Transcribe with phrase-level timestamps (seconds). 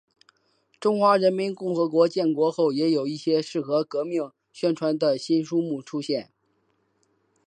[0.79, 6.31] 中华人民共和国建国后也有一些适应革命宣传的新书目出现。